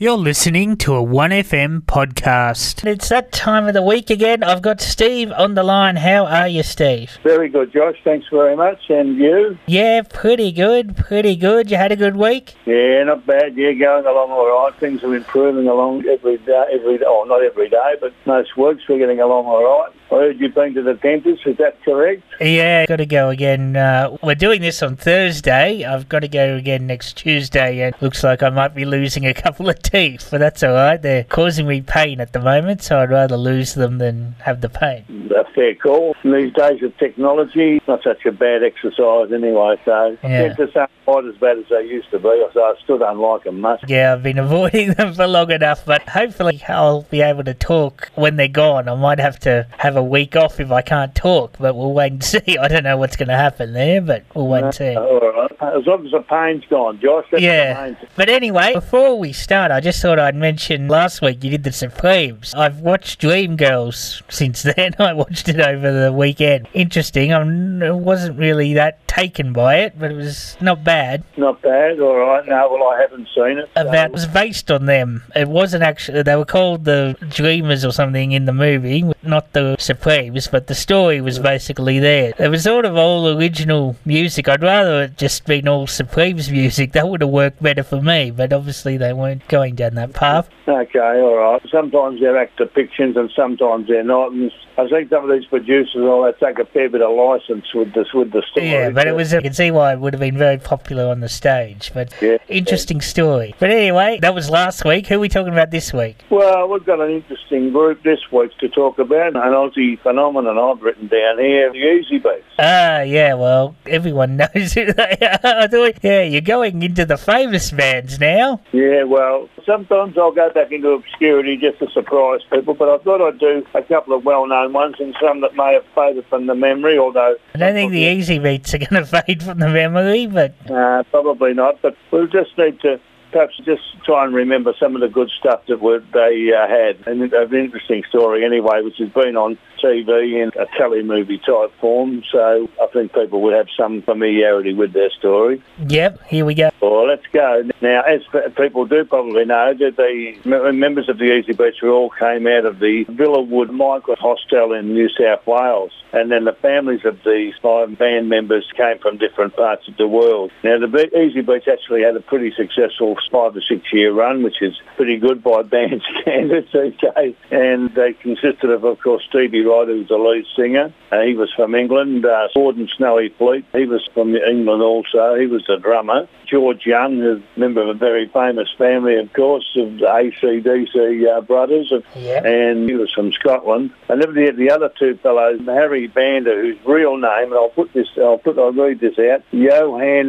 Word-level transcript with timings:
You're 0.00 0.16
listening 0.16 0.76
to 0.76 0.94
a 0.94 1.02
1FM 1.02 1.80
podcast. 1.80 2.86
It's 2.86 3.08
that 3.08 3.32
time 3.32 3.66
of 3.66 3.74
the 3.74 3.82
week 3.82 4.10
again. 4.10 4.44
I've 4.44 4.62
got 4.62 4.80
Steve 4.80 5.32
on 5.32 5.54
the 5.54 5.64
line. 5.64 5.96
How 5.96 6.24
are 6.24 6.46
you, 6.46 6.62
Steve? 6.62 7.18
Very 7.24 7.48
good, 7.48 7.72
Josh. 7.72 7.96
Thanks 8.04 8.28
very 8.30 8.54
much. 8.54 8.78
And 8.90 9.16
you? 9.18 9.58
Yeah, 9.66 10.02
pretty 10.02 10.52
good. 10.52 10.96
Pretty 10.96 11.34
good. 11.34 11.68
You 11.72 11.78
had 11.78 11.90
a 11.90 11.96
good 11.96 12.14
week? 12.14 12.54
Yeah, 12.64 13.02
not 13.02 13.26
bad. 13.26 13.56
Yeah, 13.56 13.72
going 13.72 14.06
along 14.06 14.30
all 14.30 14.46
right. 14.46 14.72
Things 14.78 15.02
are 15.02 15.16
improving 15.16 15.66
along 15.66 16.06
every 16.06 16.36
day. 16.36 16.64
Every 16.70 16.98
day. 16.98 17.04
Oh, 17.04 17.24
not 17.24 17.42
every 17.42 17.68
day, 17.68 17.96
but 18.00 18.12
most 18.24 18.56
weeks 18.56 18.84
we're 18.88 18.98
getting 18.98 19.18
along 19.18 19.46
all 19.46 19.64
right. 19.64 19.92
I 20.10 20.14
heard 20.14 20.40
you've 20.40 20.54
been 20.54 20.74
to 20.74 20.82
the 20.82 20.94
dentist. 20.94 21.44
Is 21.44 21.58
that 21.58 21.82
correct? 21.84 22.22
Yeah, 22.40 22.86
got 22.86 22.96
to 22.96 23.04
go 23.04 23.28
again. 23.30 23.76
Uh, 23.76 24.16
we're 24.22 24.36
doing 24.36 24.62
this 24.62 24.82
on 24.82 24.96
Thursday. 24.96 25.84
I've 25.84 26.08
got 26.08 26.20
to 26.20 26.28
go 26.28 26.54
again 26.56 26.86
next 26.86 27.18
Tuesday, 27.18 27.80
and 27.80 27.94
looks 28.00 28.22
like 28.24 28.42
I 28.42 28.48
might 28.48 28.74
be 28.74 28.86
losing 28.86 29.26
a 29.26 29.34
couple 29.34 29.68
of 29.68 29.82
teeth, 29.90 30.28
but 30.30 30.38
that's 30.38 30.62
all 30.62 30.72
right. 30.74 31.00
They're 31.00 31.24
causing 31.24 31.66
me 31.66 31.80
pain 31.80 32.20
at 32.20 32.32
the 32.32 32.40
moment, 32.40 32.82
so 32.82 32.98
I'd 33.00 33.10
rather 33.10 33.36
lose 33.36 33.74
them 33.74 33.98
than 33.98 34.34
have 34.42 34.60
the 34.60 34.68
pain. 34.68 35.04
A 35.36 35.44
fair 35.52 35.74
call. 35.74 36.14
In 36.24 36.32
these 36.32 36.52
days 36.52 36.82
of 36.82 36.96
technology, 36.98 37.76
it's 37.76 37.88
not 37.88 38.02
such 38.02 38.24
a 38.26 38.32
bad 38.32 38.62
exercise 38.62 39.32
anyway. 39.32 39.76
So 39.84 40.16
Yeah. 40.22 40.48
dentists 40.48 40.76
aren't 40.76 40.90
quite 41.04 41.24
as 41.24 41.36
bad 41.36 41.58
as 41.58 41.64
they 41.70 41.82
used 41.84 42.10
to 42.10 42.18
be. 42.18 42.44
So 42.54 42.62
I 42.62 42.74
still 42.82 42.98
don't 42.98 43.18
like 43.18 43.44
them 43.44 43.60
much. 43.60 43.82
Yeah, 43.88 44.12
I've 44.14 44.22
been 44.22 44.38
avoiding 44.48 44.92
them 44.94 45.14
for 45.14 45.26
long 45.26 45.50
enough, 45.50 45.84
but 45.84 46.02
hopefully 46.08 46.60
I'll 46.68 47.02
be 47.02 47.20
able 47.22 47.44
to 47.44 47.54
talk 47.54 48.10
when 48.14 48.36
they're 48.36 48.48
gone. 48.48 48.88
I 48.88 48.94
might 48.94 49.18
have 49.20 49.38
to 49.40 49.66
have 49.78 49.96
a 49.96 50.02
week 50.02 50.36
off 50.36 50.60
if 50.60 50.70
I 50.70 50.82
can't 50.82 51.14
talk, 51.14 51.56
but 51.58 51.74
we'll 51.76 51.92
wait 51.92 52.12
and 52.12 52.24
see. 52.32 52.58
I 52.58 52.68
don't 52.68 52.84
know 52.84 52.96
what's 52.96 53.16
going 53.16 53.28
to 53.28 53.36
happen 53.36 53.72
there, 53.72 54.00
but 54.00 54.24
we'll 54.34 54.48
wait 54.48 54.64
and 54.64 54.74
see. 54.74 54.96
All 54.96 55.20
right. 55.20 55.50
As 55.60 55.86
long 55.86 56.04
as 56.06 56.12
the 56.12 56.20
pain's 56.20 56.64
gone, 56.70 57.00
Josh. 57.00 57.26
That's 57.30 57.42
Yeah. 57.42 57.94
But 58.16 58.28
anyway, 58.28 58.74
before 58.74 59.18
we 59.18 59.32
start, 59.32 59.70
I 59.70 59.77
just 59.80 60.00
thought 60.02 60.18
I'd 60.18 60.34
mention 60.36 60.88
last 60.88 61.20
week 61.22 61.42
you 61.44 61.50
did 61.50 61.64
the 61.64 61.72
Supremes. 61.72 62.54
I've 62.54 62.80
watched 62.80 63.20
Dreamgirls 63.20 64.22
since 64.30 64.62
then. 64.76 64.94
I 64.98 65.12
watched 65.12 65.48
it 65.48 65.60
over 65.60 65.92
the 65.92 66.12
weekend. 66.12 66.68
Interesting. 66.74 67.32
I 67.32 67.90
wasn't 67.90 68.38
really 68.38 68.74
that 68.74 69.06
taken 69.08 69.52
by 69.52 69.76
it, 69.78 69.98
but 69.98 70.10
it 70.12 70.16
was 70.16 70.56
not 70.60 70.84
bad. 70.84 71.24
Not 71.36 71.60
bad. 71.62 71.98
All 72.00 72.14
right. 72.16 72.46
No, 72.46 72.68
well, 72.72 72.88
I 72.88 73.00
haven't 73.00 73.28
seen 73.34 73.58
it. 73.58 73.68
so- 73.74 73.80
About 73.88 74.06
it 74.06 74.12
was 74.12 74.26
based 74.26 74.70
on 74.70 74.86
them. 74.86 75.22
It 75.34 75.48
wasn't 75.48 75.82
actually. 75.82 76.22
They 76.22 76.36
were 76.36 76.44
called 76.44 76.84
the 76.84 77.16
Dreamers 77.30 77.84
or 77.84 77.92
something 77.92 78.32
in 78.32 78.44
the 78.44 78.52
movie, 78.52 79.04
not 79.22 79.52
the 79.52 79.76
Supremes. 79.78 80.46
But 80.48 80.66
the 80.66 80.74
story 80.74 81.20
was 81.20 81.38
basically 81.38 81.98
there. 81.98 82.32
It 82.38 82.48
was 82.48 82.62
sort 82.64 82.84
of 82.84 82.96
all 82.96 83.28
original 83.36 83.96
music. 84.04 84.48
I'd 84.48 84.62
rather 84.62 85.02
it 85.04 85.16
just 85.16 85.44
been 85.46 85.66
all 85.68 85.86
Supremes 85.86 86.50
music. 86.50 86.92
That 86.92 87.08
would 87.08 87.20
have 87.22 87.30
worked 87.30 87.62
better 87.62 87.82
for 87.82 88.00
me. 88.00 88.30
But 88.30 88.52
obviously 88.52 88.96
they 88.96 89.12
weren't 89.12 89.46
going 89.48 89.67
down 89.74 89.94
that 89.94 90.12
path. 90.14 90.48
Okay, 90.66 90.98
all 90.98 91.36
right. 91.36 91.62
Sometimes 91.70 92.20
they're 92.20 92.36
act 92.36 92.58
depictions 92.58 93.16
and 93.16 93.30
sometimes 93.34 93.88
they're 93.88 94.02
not. 94.04 94.32
And 94.32 94.50
I 94.76 94.86
think 94.88 95.08
some 95.10 95.28
of 95.28 95.30
these 95.36 95.46
producers, 95.48 95.96
all 95.96 96.22
they 96.24 96.32
take 96.46 96.58
a 96.58 96.64
fair 96.66 96.88
bit 96.88 97.02
of 97.02 97.14
license 97.16 97.72
with 97.74 97.94
this 97.94 98.12
with 98.12 98.32
the 98.32 98.42
story. 98.50 98.70
Yeah, 98.70 98.90
but 98.90 99.06
it 99.06 99.14
was. 99.14 99.32
You 99.32 99.40
can 99.40 99.52
see 99.54 99.70
why 99.70 99.92
it 99.94 100.00
would 100.00 100.12
have 100.14 100.20
been 100.20 100.36
very 100.38 100.58
popular 100.58 101.06
on 101.08 101.20
the 101.20 101.28
stage. 101.28 101.90
But 101.94 102.12
Yeah. 102.20 102.36
interesting 102.48 103.00
story. 103.00 103.54
But 103.58 103.70
anyway, 103.70 104.18
that 104.22 104.34
was 104.34 104.50
last 104.50 104.84
week. 104.84 105.06
Who 105.06 105.16
are 105.16 105.20
we 105.20 105.28
talking 105.28 105.52
about 105.52 105.70
this 105.70 105.92
week? 105.92 106.16
Well, 106.30 106.68
we've 106.68 106.84
got 106.84 107.00
an 107.00 107.10
interesting 107.10 107.72
group 107.72 108.02
this 108.02 108.20
week 108.30 108.56
to 108.58 108.68
talk 108.68 108.98
about. 108.98 109.28
An 109.28 109.52
Aussie 109.52 109.98
phenomenon 110.00 110.58
I've 110.58 110.82
written 110.82 111.08
down 111.08 111.38
here, 111.38 111.72
the 111.72 111.78
Easybeats. 111.78 112.42
Ah, 112.58 113.00
yeah, 113.02 113.34
well, 113.34 113.74
everyone 113.86 114.36
knows 114.54 114.72
who 114.74 114.92
they 114.92 115.16
are. 115.44 115.68
Yeah, 116.02 116.22
you're 116.22 116.40
going 116.40 116.82
into 116.82 117.04
the 117.04 117.16
famous 117.16 117.70
bands 117.70 118.18
now. 118.20 118.60
Yeah, 118.72 119.04
well, 119.04 119.48
sometimes 119.68 120.16
I'll 120.16 120.32
go 120.32 120.50
back 120.50 120.72
into 120.72 120.88
obscurity 120.90 121.56
just 121.56 121.78
to 121.80 121.90
surprise 121.90 122.40
people, 122.50 122.74
but 122.74 122.88
I 122.88 122.98
thought 123.04 123.20
I'd 123.20 123.38
do 123.38 123.64
a 123.74 123.82
couple 123.82 124.16
of 124.16 124.24
well-known 124.24 124.72
ones 124.72 124.96
and 124.98 125.14
some 125.20 125.42
that 125.42 125.54
may 125.54 125.74
have 125.74 125.84
faded 125.94 126.24
from 126.26 126.46
the 126.46 126.54
memory, 126.54 126.98
although 126.98 127.36
I 127.54 127.58
don't 127.58 127.74
think 127.74 127.92
the 127.92 128.02
Easybeats 128.04 128.74
are 128.74 128.78
going 128.78 129.04
to 129.04 129.06
fade 129.06 129.42
from 129.42 129.58
the 129.58 129.68
memory, 129.68 130.26
but 130.26 130.54
Uh, 130.68 131.02
probably 131.10 131.52
not, 131.52 131.80
but 131.82 131.96
we'll 132.10 132.26
just 132.26 132.56
need 132.56 132.80
to 132.80 132.98
perhaps 133.30 133.56
just 133.64 133.82
try 134.04 134.24
and 134.24 134.34
remember 134.34 134.72
some 134.78 134.94
of 134.94 135.00
the 135.00 135.08
good 135.08 135.30
stuff 135.38 135.60
that 135.66 135.78
they 136.12 136.52
uh, 136.52 136.68
had. 136.68 137.06
And 137.06 137.32
an 137.32 137.54
interesting 137.54 138.02
story 138.08 138.44
anyway, 138.44 138.82
which 138.82 138.96
has 138.98 139.10
been 139.10 139.36
on 139.36 139.58
TV 139.82 140.42
in 140.42 140.48
a 140.60 140.66
telemovie 140.80 141.42
type 141.44 141.72
form, 141.80 142.22
so 142.32 142.68
I 142.82 142.86
think 142.92 143.12
people 143.12 143.40
would 143.42 143.54
have 143.54 143.68
some 143.76 144.02
familiarity 144.02 144.74
with 144.74 144.92
their 144.92 145.10
story. 145.10 145.62
yep, 145.86 146.20
here 146.26 146.44
we 146.44 146.54
go. 146.54 146.70
Well, 146.80 147.06
let's 147.06 147.26
go. 147.32 147.62
Now, 147.80 148.02
as 148.02 148.22
people 148.56 148.86
do 148.86 149.04
probably 149.04 149.44
know, 149.44 149.74
that 149.74 149.96
the 149.96 150.72
members 150.72 151.08
of 151.08 151.18
the 151.18 151.36
Easy 151.36 151.56
were 151.82 151.90
all 151.90 152.10
came 152.10 152.46
out 152.46 152.64
of 152.64 152.78
the 152.80 153.04
Villawood 153.06 153.70
Migrant 153.70 154.18
Hostel 154.18 154.72
in 154.72 154.94
New 154.94 155.08
South 155.10 155.46
Wales. 155.46 155.92
And 156.12 156.30
then 156.30 156.44
the 156.44 156.52
families 156.54 157.04
of 157.04 157.18
these 157.24 157.54
five 157.60 157.96
band 157.98 158.28
members 158.28 158.66
came 158.76 158.98
from 158.98 159.18
different 159.18 159.54
parts 159.54 159.86
of 159.88 159.96
the 159.96 160.08
world. 160.08 160.50
Now, 160.64 160.78
the 160.78 161.18
Easy 161.18 161.40
actually 161.70 162.02
had 162.02 162.16
a 162.16 162.20
pretty 162.20 162.52
successful 162.54 163.16
five 163.30 163.56
or 163.56 163.60
six 163.60 163.92
year 163.92 164.12
run, 164.12 164.42
which 164.42 164.60
is 164.62 164.74
pretty 164.96 165.18
good 165.18 165.42
by 165.42 165.62
band 165.78 166.02
standards 166.20 166.68
these 166.72 166.94
days. 167.14 167.34
And 167.50 167.94
they 167.94 168.14
consisted 168.14 168.70
of, 168.70 168.84
of 168.84 169.00
course, 169.00 169.24
Stevie 169.28 169.64
Wright, 169.64 169.88
who 169.88 169.98
was 169.98 170.08
the 170.08 170.16
lead 170.16 170.46
singer. 170.56 170.92
Uh, 171.12 171.20
he 171.20 171.34
was 171.34 171.52
from 171.54 171.74
England. 171.74 172.24
Uh, 172.24 172.48
Gordon 172.54 172.88
Snowy 172.96 173.28
Fleet, 173.30 173.64
he 173.72 173.86
was 173.86 174.06
from 174.14 174.34
England 174.34 174.82
also. 174.82 175.34
He 175.34 175.46
was 175.46 175.64
the 175.66 175.76
drummer. 175.76 176.28
George 176.48 176.86
Young, 176.86 177.22
a 177.22 177.42
member 177.58 177.82
of 177.82 177.88
a 177.88 177.94
very 177.94 178.26
famous 178.28 178.68
family, 178.76 179.16
of 179.16 179.32
course, 179.32 179.76
of 179.76 179.98
the 179.98 180.06
ACDC 180.06 181.26
uh, 181.26 181.40
brothers. 181.42 181.92
Yep. 182.16 182.44
and 182.44 182.88
he 182.88 182.94
was 182.94 183.12
from 183.12 183.32
Scotland. 183.32 183.92
And 184.08 184.22
then 184.22 184.34
the, 184.34 184.50
the 184.52 184.70
other 184.70 184.90
two 184.98 185.16
fellows, 185.16 185.60
Harry 185.66 186.06
Vanda, 186.06 186.54
whose 186.54 186.78
real 186.84 187.16
name, 187.16 187.52
and 187.52 187.54
I'll 187.54 187.68
put 187.68 187.92
this, 187.92 188.08
I'll 188.16 188.38
put, 188.38 188.58
I'll 188.58 188.72
read 188.72 189.00
this 189.00 189.18
out, 189.18 189.42
Johann 189.52 190.28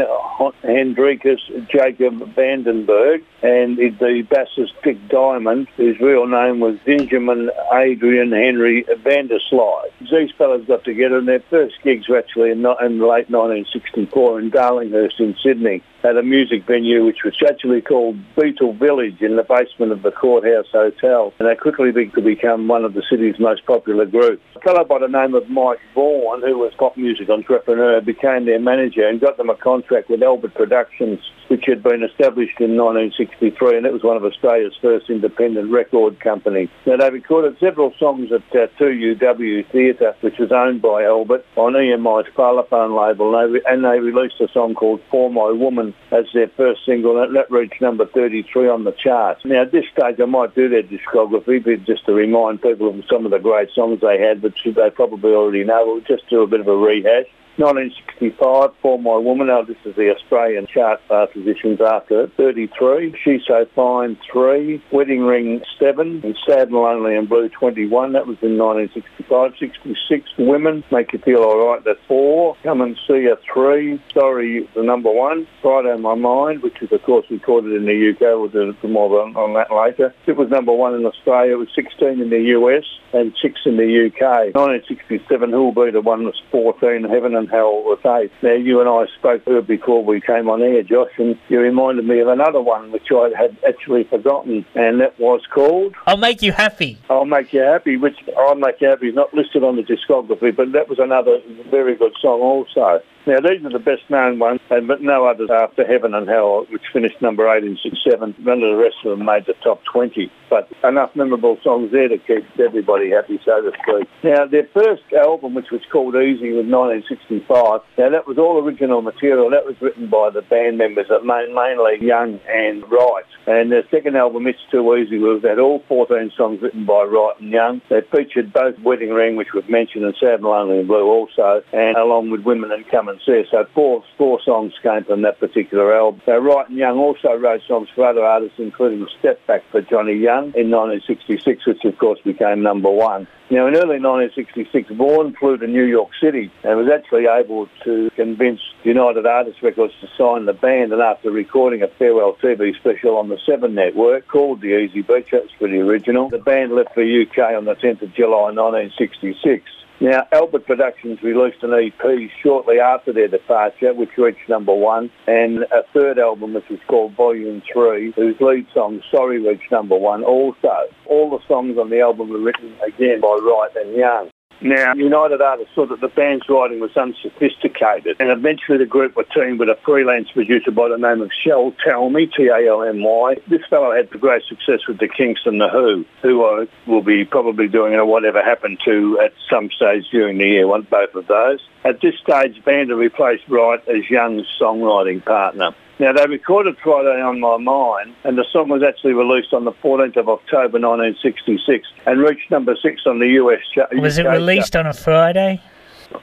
Hendrikus 0.63 1.39
Jacob 1.69 2.19
Vandenberg, 2.35 3.23
and 3.41 3.77
the 3.77 3.89
the 3.99 4.23
bassist 4.23 4.73
Dick 4.83 4.97
Diamonde, 5.07 5.67
whose 5.77 5.99
real 5.99 6.27
name 6.27 6.59
was 6.59 6.77
Benjamin 6.85 7.49
Adrian 7.73 8.31
Henry 8.31 8.83
Vanderslide. 8.83 9.91
These 10.11 10.31
fellows 10.37 10.65
got 10.65 10.83
together, 10.83 11.17
and 11.17 11.27
their 11.27 11.41
first 11.49 11.75
gigs 11.83 12.07
were 12.07 12.17
actually 12.17 12.51
in, 12.51 12.59
in 12.59 12.99
late 12.99 13.29
1964 13.29 14.39
in 14.39 14.51
Darlinghurst 14.51 15.19
in 15.19 15.35
Sydney 15.41 15.83
at 16.03 16.17
a 16.17 16.23
music 16.23 16.65
venue 16.65 17.05
which 17.05 17.23
was 17.23 17.35
actually 17.47 17.81
called 17.81 18.17
Beatle 18.35 18.77
Village 18.77 19.21
in 19.21 19.35
the 19.35 19.43
basement 19.43 19.91
of 19.91 20.01
the 20.01 20.11
Courthouse 20.11 20.69
Hotel. 20.71 21.33
And 21.39 21.47
they 21.47 21.55
quickly 21.55 21.91
to 21.91 22.21
become 22.21 22.67
one 22.67 22.85
of 22.85 22.93
the 22.93 23.03
city's 23.09 23.39
most 23.39 23.65
popular 23.65 24.05
groups. 24.05 24.41
A 24.55 24.59
fellow 24.61 24.83
by 24.83 24.99
the 24.99 25.07
name 25.07 25.35
of 25.35 25.49
Mike 25.49 25.79
Vaughan, 25.93 26.41
who 26.41 26.57
was 26.57 26.73
pop 26.77 26.95
music 26.97 27.29
entrepreneur, 27.29 28.01
became 28.01 28.45
their 28.45 28.59
manager 28.59 29.07
and 29.07 29.19
got 29.19 29.37
them 29.37 29.49
a 29.49 29.55
contract 29.55 30.09
with 30.09 30.23
Albert 30.23 30.53
Productions, 30.53 31.19
which 31.49 31.65
had 31.65 31.83
been 31.83 32.03
established 32.03 32.59
in 32.61 32.77
1963, 32.77 33.77
and 33.77 33.85
it 33.85 33.93
was 33.93 34.03
one 34.03 34.15
of 34.15 34.23
Australia's 34.23 34.75
first 34.81 35.09
independent 35.09 35.71
record 35.71 36.19
companies. 36.19 36.69
Now, 36.85 36.97
they 36.97 37.09
recorded 37.09 37.57
several 37.59 37.93
songs 37.99 38.31
at 38.31 38.43
uh, 38.55 38.67
2UW 38.79 39.67
Theatre, 39.71 40.15
which 40.21 40.37
was 40.37 40.51
owned 40.51 40.81
by 40.81 41.03
Albert, 41.03 41.45
on 41.55 41.73
EMI's 41.73 42.31
Parlophone 42.35 42.95
label, 42.95 43.35
and 43.35 43.49
they, 43.49 43.53
re- 43.53 43.65
and 43.67 43.83
they 43.83 43.99
released 43.99 44.39
a 44.39 44.47
song 44.49 44.75
called 44.75 45.01
For 45.09 45.29
My 45.31 45.51
Woman 45.51 45.93
as 46.11 46.25
their 46.33 46.49
first 46.49 46.85
single, 46.85 47.21
and 47.21 47.35
that 47.35 47.49
reached 47.51 47.81
number 47.81 48.05
33 48.05 48.69
on 48.69 48.83
the 48.83 48.91
charts. 48.91 49.43
Now, 49.43 49.63
at 49.63 49.71
this 49.71 49.85
stage, 49.91 50.19
I 50.19 50.25
might 50.25 50.53
do 50.55 50.69
their 50.69 50.83
discography, 50.83 51.63
but 51.63 51.83
just 51.85 52.05
to 52.05 52.13
remind 52.13 52.61
people 52.61 52.89
of 52.89 53.03
some 53.09 53.25
of 53.25 53.31
the 53.31 53.39
great 53.39 53.71
songs 53.71 54.01
they 54.01 54.19
had, 54.19 54.41
but 54.41 54.53
they 54.63 54.89
probably 54.91 55.33
already 55.33 55.63
know. 55.63 55.83
We'll 55.85 56.01
just 56.01 56.29
do 56.29 56.43
a 56.43 56.47
bit 56.47 56.59
of 56.59 56.67
a 56.67 56.75
rehash. 56.75 57.25
1965, 57.59 58.71
For 58.81 58.97
My 58.97 59.17
Woman. 59.17 59.47
Now, 59.47 59.63
this 59.63 59.75
is 59.83 59.93
the 59.97 60.15
Australian 60.15 60.65
chart 60.65 61.01
uh, 61.09 61.25
positions 61.25 61.81
after 61.81 62.23
it. 62.23 62.31
33, 62.37 63.13
She's 63.21 63.41
So 63.45 63.67
Fine, 63.75 64.17
3, 64.31 64.81
Wedding 64.91 65.23
Ring, 65.23 65.61
7, 65.77 66.21
and 66.23 66.37
Sad 66.47 66.69
and 66.69 66.77
Lonely 66.77 67.17
and 67.17 67.27
Blue, 67.27 67.49
21. 67.49 68.13
That 68.13 68.27
was 68.27 68.37
in 68.41 68.57
1965. 68.57 69.57
66, 69.59 70.29
Women, 70.37 70.85
Make 70.89 71.11
You 71.11 71.19
Feel 71.19 71.39
Alright, 71.39 71.83
that's 71.83 71.99
4. 72.07 72.55
Come 72.63 72.79
and 72.79 72.95
See 73.05 73.25
Her, 73.25 73.37
3. 73.53 74.01
Sorry, 74.13 74.69
the 74.73 74.83
number 74.83 75.11
1. 75.11 75.45
Friday 75.61 75.91
on 75.91 76.01
My 76.01 76.15
Mind, 76.15 76.63
which 76.63 76.81
is, 76.81 76.93
of 76.93 77.03
course, 77.03 77.25
recorded 77.29 77.73
in 77.73 77.85
the 77.85 78.11
UK. 78.11 78.21
We'll 78.21 78.47
do 78.47 78.73
more 78.87 79.21
on, 79.21 79.35
on 79.35 79.53
that 79.55 79.69
later. 79.69 80.15
It 80.27 80.37
was 80.37 80.49
number 80.49 80.71
1 80.71 80.95
in 80.95 81.05
Australia. 81.05 81.53
It 81.53 81.59
was 81.59 81.69
16 81.75 82.21
in 82.21 82.29
the 82.29 82.41
US 82.57 82.85
and 83.11 83.35
6 83.41 83.59
in 83.65 83.75
the 83.75 84.07
UK. 84.07 84.55
1967, 84.55 85.51
Who'll 85.51 85.73
Be 85.73 85.91
the 85.91 86.01
One 86.01 86.23
was 86.23 86.41
14, 86.51 87.03
Heaven 87.03 87.35
and 87.35 87.48
Was 87.51 87.99
8. 88.05 88.31
Now, 88.43 88.53
you 88.53 88.79
and 88.79 88.89
I 88.89 89.05
spoke 89.17 89.45
to 89.45 89.51
her 89.55 89.61
before 89.61 90.03
we 90.03 90.21
came 90.21 90.49
on 90.49 90.61
air, 90.61 90.83
Josh, 90.83 91.11
and 91.17 91.37
you 91.49 91.59
reminded 91.59 92.05
me 92.05 92.19
of 92.19 92.27
another 92.27 92.61
one 92.61 92.91
which 92.91 93.07
I 93.11 93.31
had 93.37 93.57
actually 93.67 94.03
forgotten, 94.05 94.65
and 94.75 95.01
that 95.01 95.19
was 95.19 95.41
called 95.53 95.95
I'll 96.05 96.17
make 96.17 96.41
you 96.41 96.51
happy. 96.51 96.97
I'll 97.09 97.25
Make 97.25 97.53
You 97.53 97.61
Happy, 97.61 97.97
which 97.97 98.17
I'll 98.37 98.55
Make 98.55 98.81
You 98.81 98.89
Happy 98.89 99.09
is 99.09 99.15
not 99.15 99.33
listed 99.33 99.63
on 99.63 99.75
the 99.75 99.83
discography, 99.83 100.55
but 100.55 100.71
that 100.73 100.89
was 100.89 100.99
another 100.99 101.39
very 101.69 101.95
good 101.95 102.13
song 102.21 102.41
also. 102.41 103.01
Now, 103.27 103.39
these 103.41 103.63
are 103.65 103.69
the 103.69 103.79
best 103.79 104.09
known 104.09 104.39
ones, 104.39 104.61
and 104.69 104.87
but 104.87 105.01
no 105.01 105.25
others 105.25 105.49
after 105.51 105.85
Heaven 105.85 106.13
and 106.13 106.27
Hell, 106.27 106.65
which 106.69 106.81
finished 106.91 107.21
number 107.21 107.47
eight 107.53 107.63
in 107.63 107.77
67. 107.77 108.35
None 108.39 108.63
of 108.63 108.69
the 108.69 108.81
rest 108.81 108.95
of 109.03 109.17
them 109.17 109.25
made 109.25 109.45
the 109.45 109.53
top 109.63 109.83
20. 109.91 110.31
But 110.49 110.69
enough 110.83 111.15
memorable 111.15 111.59
songs 111.63 111.91
there 111.91 112.07
to 112.07 112.17
keep 112.17 112.45
everybody 112.59 113.11
happy, 113.11 113.39
so 113.45 113.61
to 113.61 113.71
speak. 113.83 114.09
Now, 114.23 114.45
their 114.45 114.67
first 114.73 115.03
album, 115.13 115.53
which 115.53 115.69
was 115.69 115.81
called 115.91 116.15
Easy, 116.15 116.53
was 116.53 116.65
1965. 116.65 117.81
Now, 117.97 118.09
that 118.09 118.25
was 118.25 118.37
all 118.37 118.57
original 118.63 119.01
material. 119.01 119.49
That 119.49 119.65
was 119.65 119.75
written 119.81 120.07
by 120.07 120.29
the 120.31 120.41
band 120.41 120.77
members, 120.77 121.07
mainly 121.23 122.05
Young 122.05 122.39
and 122.49 122.89
Wright. 122.89 123.25
And 123.45 123.71
their 123.71 123.83
second 123.91 124.15
album, 124.15 124.47
It's 124.47 124.59
Too 124.71 124.95
Easy, 124.95 125.17
was 125.17 125.43
had 125.43 125.59
all 125.59 125.83
14 125.87 126.31
songs 126.35 126.61
written 126.61 126.85
by 126.85 127.03
Wright 127.03 127.39
and 127.39 127.51
Young. 127.51 127.81
They 127.89 128.01
featured 128.01 128.53
both 128.53 128.79
Wedding 128.79 129.09
Ring, 129.09 129.35
which 129.35 129.53
we've 129.53 129.69
mentioned, 129.69 130.05
and 130.05 130.15
Sad 130.19 130.35
and 130.35 130.43
Lonely 130.43 130.79
and 130.79 130.87
Blue 130.87 131.05
also, 131.05 131.63
and 131.73 131.97
along 131.97 132.29
with 132.29 132.41
Women 132.41 132.71
and 132.71 132.87
And. 133.09 133.19
So 133.51 133.65
four, 133.73 134.03
four 134.17 134.39
songs 134.43 134.73
came 134.81 135.03
from 135.03 135.21
that 135.21 135.39
particular 135.39 135.93
album. 135.93 136.21
So 136.25 136.37
Wright 136.37 136.67
and 136.69 136.77
Young 136.77 136.97
also 136.97 137.33
wrote 137.35 137.61
songs 137.67 137.89
for 137.93 138.05
other 138.05 138.23
artists, 138.23 138.59
including 138.59 139.07
Step 139.19 139.45
Back 139.47 139.63
for 139.71 139.81
Johnny 139.81 140.13
Young 140.13 140.53
in 140.55 140.71
1966, 140.71 141.65
which 141.65 141.83
of 141.85 141.97
course 141.97 142.19
became 142.23 142.61
number 142.61 142.89
one. 142.89 143.27
Now, 143.51 143.65
in 143.65 143.75
early 143.75 143.99
1966, 143.99 144.91
Vaughan 144.91 145.33
flew 145.33 145.57
to 145.57 145.65
New 145.65 145.85
York 145.85 146.09
City 146.21 146.51
and 146.63 146.77
was 146.77 146.87
actually 146.87 147.25
able 147.25 147.67
to 147.83 148.11
convince 148.15 148.61
United 148.83 149.25
Artists 149.25 149.63
Records 149.63 149.93
to 150.01 150.07
sign 150.15 150.45
the 150.45 150.53
band. 150.53 150.93
And 150.93 151.01
after 151.01 151.31
recording 151.31 151.81
a 151.81 151.87
farewell 151.87 152.35
TV 152.35 152.75
special 152.75 153.17
on 153.17 153.29
the 153.29 153.39
Seven 153.47 153.73
Network 153.73 154.27
called 154.27 154.61
The 154.61 154.67
Easybeats, 154.67 155.31
that 155.31 155.43
was 155.43 155.51
pretty 155.57 155.79
original, 155.79 156.29
the 156.29 156.37
band 156.37 156.73
left 156.73 156.93
for 156.93 157.01
UK 157.01 157.55
on 157.57 157.65
the 157.65 157.73
10th 157.73 158.03
of 158.03 158.13
July 158.13 158.51
1966. 158.51 159.63
Now, 160.01 160.25
Albert 160.31 160.65
Productions 160.65 161.21
released 161.21 161.61
an 161.61 161.73
EP 161.73 162.31
shortly 162.41 162.79
after 162.79 163.11
their 163.11 163.27
departure, 163.27 163.93
which 163.93 164.17
reached 164.17 164.47
number 164.47 164.73
one, 164.73 165.11
and 165.27 165.63
a 165.63 165.83
third 165.93 166.17
album, 166.17 166.53
which 166.53 166.69
was 166.69 166.79
called 166.87 167.15
Volume 167.15 167.61
3, 167.73 168.13
whose 168.15 168.39
lead 168.39 168.65
song, 168.73 169.01
Sorry, 169.11 169.39
reached 169.45 169.69
number 169.71 169.97
one 169.97 170.23
also. 170.23 170.87
All 171.05 171.29
the 171.29 171.45
songs 171.49 171.77
on 171.77 171.89
the 171.89 171.99
album 171.99 172.29
were 172.29 172.39
written 172.39 172.73
again 172.81 173.19
by 173.19 173.37
Wright 173.41 173.75
and 173.75 173.93
Young. 173.93 174.29
Now, 174.61 174.93
United 174.93 175.41
Artists 175.41 175.73
saw 175.73 175.85
that 175.85 176.01
the 176.01 176.09
band's 176.09 176.49
writing 176.49 176.81
was 176.81 176.95
unsophisticated, 176.97 178.17
and 178.19 178.29
eventually 178.29 178.77
the 178.77 178.85
group 178.85 179.15
were 179.15 179.23
teamed 179.23 179.57
with 179.59 179.69
a 179.69 179.77
freelance 179.85 180.31
producer 180.31 180.71
by 180.71 180.89
the 180.89 180.97
name 180.97 181.21
of 181.21 181.31
Shel 181.31 181.73
Talmy, 181.85 182.29
T-A-L-M-Y. 182.35 183.37
This 183.47 183.61
fellow 183.69 183.95
had 183.95 184.09
great 184.09 184.43
success 184.43 184.85
with 184.85 184.99
the 184.99 185.07
Kinks 185.07 185.41
and 185.45 185.61
the 185.61 185.69
Who, 185.69 186.05
who 186.21 186.43
I 186.43 186.67
will 186.87 187.01
be 187.01 187.23
probably 187.23 187.69
doing 187.69 187.95
a 187.95 188.05
Whatever 188.05 188.43
Happened 188.43 188.79
to 188.83 189.19
at 189.23 189.33
some 189.49 189.69
stage 189.71 190.09
during 190.11 190.37
the 190.37 190.47
year, 190.47 190.67
one 190.67 190.81
both 190.81 191.15
of 191.15 191.27
those. 191.27 191.65
At 191.85 192.01
this 192.01 192.15
stage, 192.19 192.61
Vanda 192.65 192.95
replaced 192.95 193.47
Wright 193.47 193.81
as 193.87 194.09
Young's 194.09 194.47
songwriting 194.59 195.23
partner. 195.23 195.73
Now, 195.99 196.13
they 196.13 196.25
recorded 196.27 196.77
Friday 196.81 197.21
on 197.21 197.41
My 197.41 197.57
Mind, 197.57 198.15
and 198.23 198.37
the 198.37 198.45
song 198.53 198.69
was 198.69 198.81
actually 198.81 199.11
released 199.11 199.53
on 199.53 199.65
the 199.65 199.73
14th 199.73 200.15
of 200.15 200.29
October 200.29 200.79
1966 200.79 201.89
and 202.05 202.21
reached 202.21 202.49
number 202.49 202.73
six 202.81 203.01
on 203.05 203.19
the 203.19 203.27
US 203.27 203.59
chart. 203.73 203.93
Was 203.99 204.17
it 204.17 204.25
released 204.25 204.77
on 204.77 204.87
a 204.87 204.93
Friday? 204.93 205.61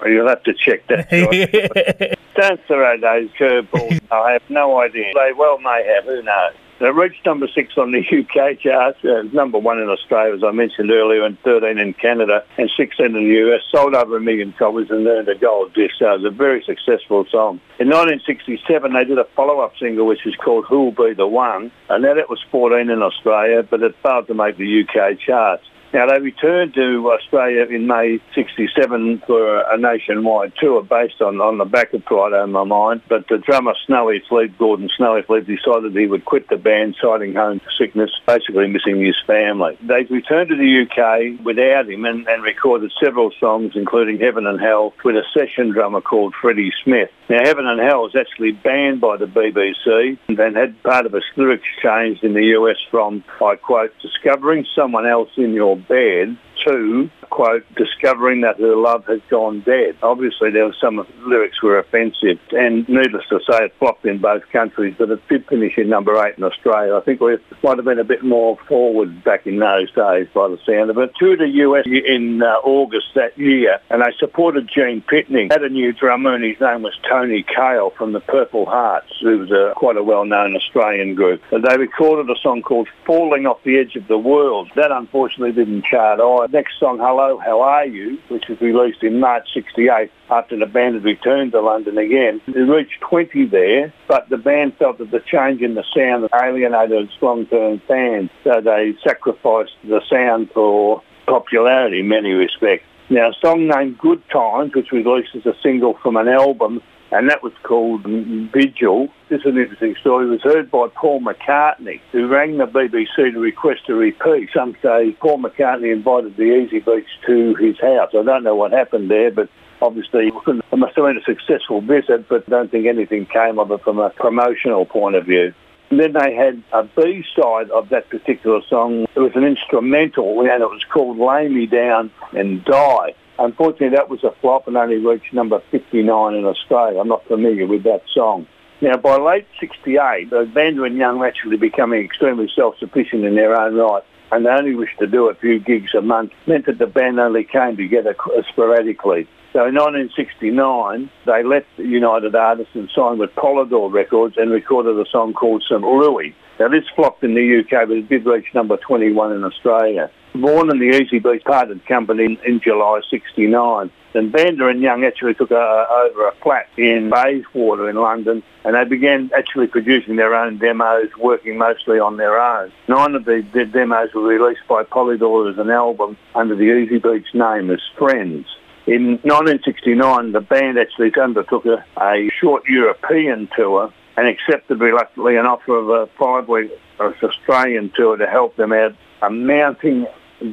You'll 0.06 0.28
have 0.28 0.42
to 0.44 0.54
check 0.54 0.86
that. 0.86 1.10
Don't 2.36 2.66
throw 2.66 2.98
those 2.98 3.28
curveballs. 3.38 4.00
I 4.10 4.32
have 4.32 4.42
no 4.48 4.80
idea. 4.80 5.12
They 5.14 5.32
well 5.36 5.58
may 5.58 5.84
have, 5.94 6.04
who 6.04 6.22
knows? 6.22 6.54
It 6.78 6.94
reached 6.94 7.24
number 7.24 7.48
six 7.48 7.78
on 7.78 7.92
the 7.92 8.00
UK 8.04 8.60
charts, 8.60 9.02
uh, 9.02 9.22
number 9.32 9.58
one 9.58 9.78
in 9.78 9.88
Australia, 9.88 10.34
as 10.34 10.44
I 10.44 10.50
mentioned 10.50 10.90
earlier, 10.90 11.24
and 11.24 11.38
13 11.40 11.78
in 11.78 11.94
Canada, 11.94 12.44
and 12.58 12.70
16 12.76 13.06
in 13.06 13.12
the 13.14 13.54
US. 13.54 13.62
Sold 13.70 13.94
over 13.94 14.18
a 14.18 14.20
million 14.20 14.52
copies 14.52 14.90
and 14.90 15.06
earned 15.06 15.28
a 15.28 15.34
gold 15.34 15.72
disc. 15.72 15.94
So 15.98 16.12
it 16.12 16.20
was 16.20 16.32
a 16.32 16.36
very 16.36 16.62
successful 16.62 17.24
song. 17.30 17.60
In 17.78 17.88
1967, 17.88 18.92
they 18.92 19.04
did 19.04 19.18
a 19.18 19.24
follow-up 19.36 19.72
single, 19.78 20.06
which 20.06 20.26
is 20.26 20.36
called 20.36 20.66
Who'll 20.66 20.92
Be 20.92 21.14
the 21.14 21.26
One, 21.26 21.70
and 21.88 22.04
that 22.04 22.28
was 22.28 22.44
14 22.50 22.90
in 22.90 23.02
Australia, 23.02 23.62
but 23.62 23.82
it 23.82 23.94
failed 24.02 24.26
to 24.26 24.34
make 24.34 24.58
the 24.58 24.84
UK 24.84 25.18
charts. 25.18 25.64
Now, 25.96 26.04
they 26.04 26.20
returned 26.20 26.74
to 26.74 27.10
Australia 27.10 27.64
in 27.74 27.86
May 27.86 28.20
67 28.34 29.22
for 29.26 29.60
a 29.60 29.78
nationwide 29.78 30.52
tour 30.60 30.82
based 30.82 31.22
on, 31.22 31.40
on 31.40 31.56
the 31.56 31.64
back 31.64 31.94
of 31.94 32.04
Friday 32.04 32.38
on 32.38 32.52
My 32.52 32.64
Mind, 32.64 33.00
but 33.08 33.26
the 33.28 33.38
drummer 33.38 33.72
Snowy 33.86 34.22
Fleet, 34.28 34.58
Gordon 34.58 34.90
Snowy 34.94 35.22
Fleet, 35.22 35.46
decided 35.46 35.96
he 35.96 36.06
would 36.06 36.26
quit 36.26 36.50
the 36.50 36.58
band, 36.58 36.96
citing 37.00 37.32
home 37.32 37.62
sickness, 37.78 38.10
basically 38.26 38.68
missing 38.68 39.00
his 39.00 39.16
family. 39.26 39.78
They 39.80 40.02
returned 40.10 40.50
to 40.50 40.56
the 40.56 40.82
UK 40.82 41.42
without 41.42 41.88
him 41.88 42.04
and, 42.04 42.28
and 42.28 42.42
recorded 42.42 42.92
several 43.02 43.30
songs, 43.40 43.72
including 43.74 44.20
Heaven 44.20 44.46
and 44.46 44.60
Hell, 44.60 44.92
with 45.02 45.16
a 45.16 45.24
session 45.32 45.70
drummer 45.70 46.02
called 46.02 46.34
Freddie 46.38 46.74
Smith. 46.84 47.08
Now, 47.30 47.40
Heaven 47.42 47.66
and 47.66 47.80
Hell 47.80 48.02
was 48.02 48.14
actually 48.14 48.52
banned 48.52 49.00
by 49.00 49.16
the 49.16 49.24
BBC 49.24 50.18
and 50.28 50.56
had 50.56 50.82
part 50.82 51.06
of 51.06 51.14
its 51.14 51.24
lyrics 51.36 51.66
changed 51.82 52.22
in 52.22 52.34
the 52.34 52.44
US 52.58 52.76
from, 52.90 53.24
I 53.42 53.56
quote, 53.56 53.94
discovering 54.02 54.66
someone 54.74 55.06
else 55.06 55.30
in 55.38 55.54
your 55.54 55.76
bed 55.88 56.36
to, 56.64 57.10
quote, 57.30 57.64
discovering 57.74 58.40
that 58.42 58.58
her 58.58 58.76
love 58.76 59.04
has 59.06 59.20
gone 59.28 59.60
dead. 59.60 59.96
Obviously, 60.02 60.50
there 60.50 60.66
were 60.66 60.76
some 60.80 61.06
lyrics 61.26 61.62
were 61.62 61.78
offensive, 61.78 62.38
and 62.52 62.88
needless 62.88 63.24
to 63.28 63.40
say, 63.48 63.66
it 63.66 63.74
flopped 63.78 64.04
in 64.04 64.18
both 64.18 64.42
countries, 64.50 64.94
but 64.98 65.10
it 65.10 65.26
did 65.28 65.46
finish 65.46 65.76
in 65.76 65.88
number 65.88 66.16
eight 66.26 66.38
in 66.38 66.44
Australia. 66.44 66.96
I 66.96 67.00
think 67.00 67.20
we 67.20 67.36
might 67.62 67.76
have 67.76 67.84
been 67.84 67.98
a 67.98 68.04
bit 68.04 68.24
more 68.24 68.56
forward 68.68 69.22
back 69.24 69.46
in 69.46 69.58
those 69.58 69.90
days 69.92 70.28
by 70.34 70.48
the 70.48 70.58
sound 70.66 70.90
of 70.90 70.98
it. 70.98 71.12
To 71.20 71.36
the 71.36 71.48
US 71.48 71.84
in 71.86 72.42
uh, 72.42 72.56
August 72.64 73.06
that 73.14 73.36
year, 73.38 73.78
and 73.90 74.02
they 74.02 74.12
supported 74.18 74.70
Gene 74.72 75.02
Pitney. 75.02 75.50
Had 75.50 75.62
a 75.62 75.68
new 75.68 75.92
drummer, 75.92 76.34
and 76.34 76.44
his 76.44 76.60
name 76.60 76.82
was 76.82 76.98
Tony 77.08 77.42
Cahill 77.42 77.90
from 77.90 78.12
the 78.12 78.20
Purple 78.20 78.66
Hearts, 78.66 79.12
who 79.20 79.38
was 79.38 79.50
a, 79.50 79.72
quite 79.76 79.96
a 79.96 80.02
well-known 80.02 80.56
Australian 80.56 81.14
group. 81.14 81.42
And 81.50 81.64
they 81.64 81.76
recorded 81.76 82.30
a 82.30 82.38
song 82.40 82.62
called 82.62 82.88
Falling 83.04 83.46
Off 83.46 83.62
the 83.62 83.78
Edge 83.78 83.96
of 83.96 84.08
the 84.08 84.18
World. 84.18 84.70
That 84.76 84.90
unfortunately 84.90 85.52
didn't 85.52 85.84
chart 85.84 86.20
either 86.20 86.45
next 86.48 86.78
song, 86.78 86.98
Hello, 86.98 87.38
How 87.38 87.60
Are 87.60 87.86
You, 87.86 88.18
which 88.28 88.44
was 88.48 88.60
released 88.60 89.02
in 89.02 89.20
March 89.20 89.46
68 89.54 90.10
after 90.30 90.58
the 90.58 90.66
band 90.66 90.94
had 90.94 91.04
returned 91.04 91.52
to 91.52 91.60
London 91.60 91.98
again. 91.98 92.40
It 92.46 92.58
reached 92.58 93.00
20 93.00 93.46
there, 93.46 93.92
but 94.08 94.28
the 94.28 94.36
band 94.36 94.76
felt 94.76 94.98
that 94.98 95.10
the 95.10 95.20
change 95.20 95.62
in 95.62 95.74
the 95.74 95.84
sound 95.94 96.28
alienated 96.34 97.04
its 97.04 97.22
long-term 97.22 97.80
fans, 97.88 98.30
so 98.44 98.60
they 98.60 98.94
sacrificed 99.02 99.76
the 99.84 100.00
sound 100.10 100.50
for 100.52 101.02
popularity 101.26 102.00
in 102.00 102.08
many 102.08 102.32
respects. 102.32 102.84
Now, 103.08 103.30
a 103.30 103.34
song 103.40 103.68
named 103.68 103.98
Good 103.98 104.22
Times, 104.30 104.74
which 104.74 104.90
was 104.90 105.04
released 105.04 105.36
as 105.36 105.46
a 105.46 105.54
single 105.62 105.94
from 106.02 106.16
an 106.16 106.28
album, 106.28 106.82
and 107.10 107.28
that 107.30 107.42
was 107.42 107.52
called 107.62 108.02
Vigil. 108.02 109.08
This 109.28 109.40
is 109.40 109.46
an 109.46 109.58
interesting 109.58 109.94
story. 110.00 110.26
It 110.26 110.30
was 110.30 110.42
heard 110.42 110.70
by 110.70 110.88
Paul 110.94 111.20
McCartney, 111.20 112.00
who 112.12 112.26
rang 112.26 112.58
the 112.58 112.66
BBC 112.66 113.32
to 113.32 113.38
request 113.38 113.82
a 113.88 113.94
repeat. 113.94 114.50
Some 114.54 114.76
say 114.82 115.12
Paul 115.20 115.38
McCartney 115.38 115.92
invited 115.92 116.36
the 116.36 116.44
Easybeats 116.44 117.06
to 117.26 117.54
his 117.56 117.78
house. 117.80 118.10
I 118.12 118.22
don't 118.22 118.44
know 118.44 118.56
what 118.56 118.72
happened 118.72 119.10
there, 119.10 119.30
but 119.30 119.48
obviously 119.80 120.28
it 120.28 120.76
must 120.76 120.96
have 120.96 121.04
been 121.04 121.18
a 121.18 121.24
successful 121.24 121.80
visit, 121.80 122.28
but 122.28 122.48
don't 122.48 122.70
think 122.70 122.86
anything 122.86 123.26
came 123.26 123.58
of 123.58 123.70
it 123.70 123.82
from 123.82 123.98
a 123.98 124.10
promotional 124.10 124.86
point 124.86 125.16
of 125.16 125.26
view. 125.26 125.52
And 125.90 126.00
then 126.00 126.14
they 126.14 126.34
had 126.34 126.60
a 126.72 126.82
B-side 126.82 127.70
of 127.70 127.90
that 127.90 128.08
particular 128.10 128.60
song. 128.68 129.06
It 129.14 129.20
was 129.20 129.36
an 129.36 129.44
instrumental, 129.44 130.40
and 130.40 130.48
it 130.48 130.68
was 130.68 130.84
called 130.92 131.18
Lay 131.18 131.46
Me 131.48 131.66
Down 131.66 132.10
and 132.32 132.64
Die. 132.64 133.14
Unfortunately, 133.38 133.96
that 133.96 134.08
was 134.08 134.24
a 134.24 134.32
flop 134.40 134.66
and 134.66 134.76
only 134.76 134.96
reached 134.96 135.32
number 135.32 135.60
59 135.70 136.34
in 136.34 136.44
Australia. 136.44 137.00
I'm 137.00 137.08
not 137.08 137.26
familiar 137.26 137.66
with 137.66 137.82
that 137.84 138.02
song. 138.14 138.46
Now, 138.80 138.96
by 138.96 139.16
late 139.16 139.46
68, 139.58 140.30
the 140.30 140.44
Vanda 140.44 140.84
and 140.84 140.96
Young 140.96 141.18
were 141.18 141.26
actually 141.26 141.56
becoming 141.56 142.04
extremely 142.04 142.50
self-sufficient 142.54 143.24
in 143.24 143.34
their 143.34 143.58
own 143.58 143.74
right, 143.74 144.02
and 144.32 144.44
they 144.44 144.50
only 144.50 144.74
wished 144.74 144.98
to 144.98 145.06
do 145.06 145.28
a 145.28 145.34
few 145.34 145.58
gigs 145.58 145.94
a 145.94 146.02
month, 146.02 146.32
meant 146.46 146.66
that 146.66 146.78
the 146.78 146.86
band 146.86 147.18
only 147.18 147.44
came 147.44 147.76
together 147.76 148.14
uh, 148.36 148.42
sporadically. 148.48 149.26
So 149.52 149.64
in 149.66 149.74
1969, 149.74 151.08
they 151.24 151.42
left 151.42 151.66
United 151.78 152.34
Artists 152.34 152.74
and 152.74 152.90
signed 152.94 153.18
with 153.18 153.34
Polydor 153.34 153.90
Records 153.90 154.36
and 154.36 154.50
recorded 154.50 154.98
a 154.98 155.08
song 155.10 155.32
called 155.32 155.64
St. 155.66 155.80
Louis. 155.80 156.34
Now 156.60 156.68
this 156.68 156.84
flopped 156.94 157.24
in 157.24 157.34
the 157.34 157.60
UK, 157.60 157.88
but 157.88 157.96
it 157.96 158.08
did 158.10 158.26
reach 158.26 158.46
number 158.54 158.76
21 158.76 159.32
in 159.32 159.44
Australia. 159.44 160.10
Vaughan 160.40 160.70
in 160.70 160.78
the 160.78 160.90
Easybeats 160.90 161.44
parted 161.44 161.84
company 161.86 162.24
in, 162.24 162.38
in 162.46 162.60
July 162.60 163.00
69. 163.10 163.90
And 164.14 164.32
Vanda 164.32 164.68
and 164.68 164.80
Young 164.80 165.04
actually 165.04 165.34
took 165.34 165.50
a, 165.50 165.86
over 165.90 166.28
a 166.28 166.34
flat 166.42 166.68
in 166.78 167.10
Bayswater 167.10 167.90
in 167.90 167.96
London 167.96 168.42
and 168.64 168.74
they 168.74 168.84
began 168.84 169.30
actually 169.36 169.66
producing 169.66 170.16
their 170.16 170.34
own 170.34 170.58
demos, 170.58 171.10
working 171.18 171.58
mostly 171.58 171.98
on 171.98 172.16
their 172.16 172.40
own. 172.40 172.72
Nine 172.88 173.14
of 173.14 173.26
the, 173.26 173.46
the 173.52 173.66
demos 173.66 174.14
were 174.14 174.22
released 174.22 174.66
by 174.68 174.84
Polydor 174.84 175.52
as 175.52 175.58
an 175.58 175.70
album 175.70 176.16
under 176.34 176.56
the 176.56 176.64
Easybeats 176.64 177.34
name 177.34 177.70
as 177.70 177.80
Friends. 177.98 178.46
In 178.86 179.18
1969, 179.22 180.32
the 180.32 180.40
band 180.40 180.78
actually 180.78 181.12
undertook 181.20 181.66
a, 181.66 181.84
a 182.00 182.30
short 182.40 182.64
European 182.68 183.48
tour 183.54 183.92
and 184.16 184.28
accepted 184.28 184.80
reluctantly 184.80 185.36
an 185.36 185.44
offer 185.44 185.76
of 185.76 185.88
a 185.90 186.06
five-week 186.18 186.70
uh, 186.98 187.12
Australian 187.22 187.92
tour 187.94 188.16
to 188.16 188.26
help 188.26 188.56
them 188.56 188.72
out, 188.72 188.94
amounting 189.22 190.06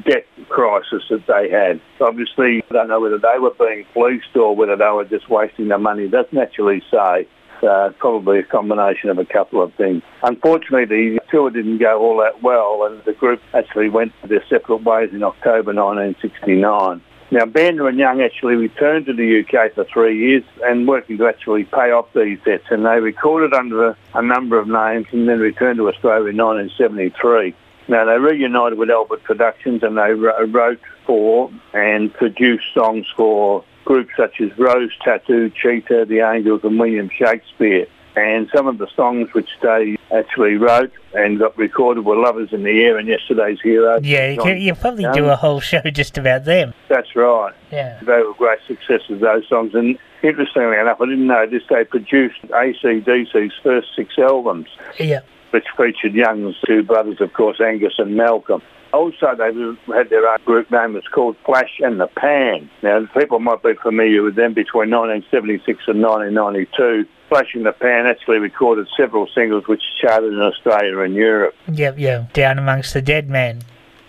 debt 0.05 0.25
crisis 0.49 1.03
that 1.09 1.25
they 1.27 1.49
had. 1.49 1.81
Obviously, 1.99 2.63
I 2.69 2.73
don't 2.73 2.87
know 2.87 2.99
whether 2.99 3.17
they 3.17 3.39
were 3.39 3.53
being 3.59 3.85
fleeced 3.93 4.35
or 4.35 4.55
whether 4.55 4.75
they 4.75 4.89
were 4.89 5.05
just 5.05 5.29
wasting 5.29 5.67
their 5.67 5.79
money. 5.79 6.07
Doesn't 6.07 6.37
actually 6.37 6.81
say. 6.91 7.27
Uh, 7.61 7.91
probably 7.97 8.39
a 8.39 8.43
combination 8.43 9.09
of 9.09 9.17
a 9.17 9.23
couple 9.23 9.61
of 9.61 9.73
things. 9.75 10.03
Unfortunately, 10.21 10.83
the 10.83 11.17
tour 11.31 11.49
didn't 11.49 11.77
go 11.77 11.97
all 11.97 12.17
that 12.17 12.43
well, 12.43 12.85
and 12.85 13.01
the 13.05 13.13
group 13.13 13.41
actually 13.53 13.87
went 13.87 14.11
their 14.27 14.43
separate 14.49 14.83
ways 14.83 15.11
in 15.13 15.23
October 15.23 15.73
1969. 15.73 17.01
Now, 17.33 17.45
Vanda 17.47 17.85
and 17.87 17.97
Young 17.97 18.21
actually 18.21 18.55
returned 18.55 19.07
to 19.07 19.13
the 19.13 19.39
UK 19.39 19.73
for 19.73 19.85
three 19.85 20.15
years 20.19 20.43
and 20.65 20.87
working 20.87 21.17
to 21.17 21.27
actually 21.27 21.63
pay 21.63 21.89
off 21.89 22.05
these 22.13 22.37
debts, 22.45 22.65
and 22.69 22.85
they 22.85 22.99
recorded 22.99 23.53
under 23.53 23.97
a 24.13 24.21
number 24.21 24.59
of 24.59 24.67
names 24.67 25.07
and 25.11 25.27
then 25.27 25.39
returned 25.39 25.77
to 25.77 25.87
Australia 25.87 26.29
in 26.29 26.37
1973. 26.37 27.55
Now, 27.87 28.05
they 28.05 28.17
reunited 28.17 28.77
with 28.77 28.89
Albert 28.89 29.23
Productions 29.23 29.83
and 29.83 29.97
they 29.97 30.11
wrote 30.13 30.79
for 31.05 31.51
and 31.73 32.13
produced 32.13 32.65
songs 32.73 33.05
for 33.15 33.63
groups 33.85 34.13
such 34.15 34.39
as 34.39 34.57
Rose 34.57 34.91
Tattoo, 35.03 35.49
Cheetah, 35.49 36.05
The 36.05 36.19
Angels 36.19 36.61
and 36.63 36.79
William 36.79 37.09
Shakespeare. 37.09 37.87
And 38.15 38.47
some 38.55 38.67
of 38.67 38.77
the 38.77 38.87
songs 38.95 39.33
which 39.33 39.49
they 39.61 39.97
actually 40.15 40.55
wrote 40.55 40.91
and 41.15 41.39
got 41.39 41.57
recorded 41.57 42.05
were 42.05 42.15
Love 42.15 42.39
Is 42.39 42.53
in 42.53 42.61
the 42.63 42.83
Air 42.83 42.97
and 42.97 43.07
Yesterday's 43.07 43.59
Hero. 43.61 43.99
Yeah, 44.03 44.29
you, 44.29 44.73
can, 44.73 44.75
probably 44.75 45.07
do 45.13 45.25
a 45.25 45.35
whole 45.35 45.59
show 45.59 45.81
just 45.91 46.17
about 46.17 46.45
them. 46.45 46.75
That's 46.89 47.15
right. 47.15 47.53
Yeah. 47.71 47.99
They 48.01 48.21
were 48.21 48.35
great 48.35 48.59
successes, 48.67 49.19
those 49.19 49.47
songs. 49.47 49.73
And 49.73 49.97
interestingly 50.21 50.77
enough, 50.77 51.01
I 51.01 51.05
didn't 51.05 51.25
know 51.25 51.47
this, 51.47 51.63
they 51.69 51.85
produced 51.85 52.39
ACDC's 52.43 53.53
first 53.63 53.87
six 53.95 54.13
albums. 54.19 54.67
Yeah. 54.99 55.21
Which 55.53 55.65
featured 55.77 56.15
Young's 56.15 56.55
two 56.65 56.81
brothers, 56.81 57.21
of 57.21 57.31
course, 57.33 57.61
Angus 57.61 57.93
and 57.99 58.15
Malcolm. 58.15 58.63
Also, 58.91 59.35
they 59.37 59.53
had 59.93 60.09
their 60.09 60.27
own 60.27 60.39
group 60.45 60.71
name. 60.71 60.95
It's 60.95 61.07
called 61.07 61.35
Flash 61.45 61.79
and 61.79 61.99
the 61.99 62.07
Pan. 62.07 62.71
Now, 62.81 63.05
people 63.15 63.39
might 63.39 63.61
be 63.61 63.73
familiar 63.75 64.23
with 64.23 64.33
them 64.33 64.55
between 64.55 64.89
1976 64.89 65.83
and 65.87 66.01
1992. 66.01 67.05
Flash 67.29 67.53
and 67.53 67.67
the 67.67 67.71
Pan 67.71 68.07
actually 68.07 68.39
recorded 68.39 68.87
several 68.97 69.27
singles 69.35 69.67
which 69.67 69.83
charted 70.01 70.33
in 70.33 70.39
Australia 70.39 70.99
and 70.99 71.13
Europe. 71.13 71.53
Yep, 71.71 71.99
yeah. 71.99 72.25
Down 72.33 72.57
Amongst 72.57 72.95
the 72.95 73.01
Dead 73.03 73.29
Men. 73.29 73.61